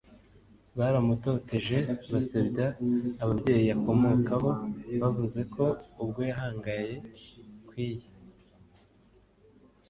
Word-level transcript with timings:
baramutoteje 0.77 1.77
basebya 2.11 2.67
ababyeyi 3.23 3.69
akomokaho 3.77 4.49
bavuze 5.01 5.39
ko 5.53 5.65
ubwo 6.03 6.19
yahangaye 6.29 6.93
kwiyi 7.67 8.07